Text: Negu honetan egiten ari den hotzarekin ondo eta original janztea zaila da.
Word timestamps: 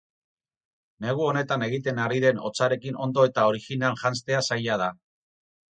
Negu 1.05 1.25
honetan 1.31 1.65
egiten 1.67 2.01
ari 2.07 2.23
den 2.25 2.41
hotzarekin 2.49 2.99
ondo 3.09 3.27
eta 3.33 3.45
original 3.53 4.03
janztea 4.07 4.45
zaila 4.51 4.81
da. 4.87 4.95